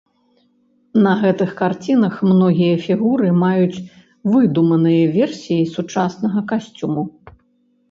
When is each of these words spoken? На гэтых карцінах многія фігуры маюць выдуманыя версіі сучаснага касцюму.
На 1.03 1.11
гэтых 1.21 1.49
карцінах 1.59 2.13
многія 2.29 2.79
фігуры 2.87 3.29
маюць 3.43 3.83
выдуманыя 4.33 5.05
версіі 5.21 5.71
сучаснага 5.77 6.39
касцюму. 6.53 7.09